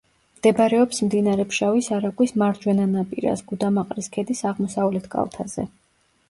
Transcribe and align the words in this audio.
მდებარეობს 0.37 1.01
მდინარე 1.09 1.43
ფშავის 1.51 1.89
არაგვის 1.97 2.33
მარჯვენა 2.43 2.87
ნაპირას, 2.95 3.45
გუდამაყრის 3.53 4.11
ქედის 4.17 4.43
აღმოსავლეთ 4.55 5.07
კალთაზე. 5.15 5.69